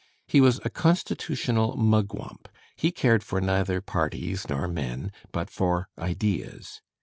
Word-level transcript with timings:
He 0.25 0.41
was 0.41 0.59
a 0.65 0.71
constitutional 0.71 1.77
"Mugwump": 1.77 2.49
he 2.75 2.91
cared 2.91 3.23
for 3.23 3.39
neither 3.39 3.81
parties 3.81 4.49
nor 4.49 4.67
men, 4.67 5.11
but 5.31 5.51
for 5.51 5.89
ideas. 5.99 6.81